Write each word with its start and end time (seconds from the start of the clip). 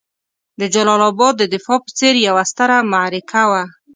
د 0.59 0.61
جلال 0.73 1.01
اباد 1.09 1.33
د 1.39 1.43
دفاع 1.53 1.77
په 1.83 1.89
څېر 1.97 2.13
یوه 2.27 2.43
ستره 2.51 2.77
معرکه 2.91 3.43
وه. 3.51 3.63